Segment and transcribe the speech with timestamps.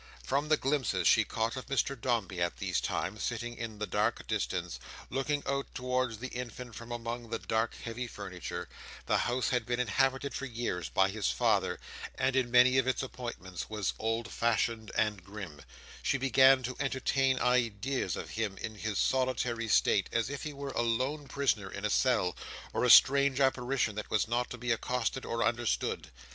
[0.23, 4.25] From the glimpses she caught of Mr Dombey at these times, sitting in the dark
[4.25, 4.79] distance,
[5.11, 10.33] looking out towards the infant from among the dark heavy furniture—the house had been inhabited
[10.33, 11.79] for years by his father,
[12.15, 18.15] and in many of its appointments was old fashioned and grim—she began to entertain ideas
[18.15, 21.91] of him in his solitary state, as if he were a lone prisoner in a
[21.91, 22.35] cell,
[22.73, 26.09] or a strange apparition that was not to be accosted or understood.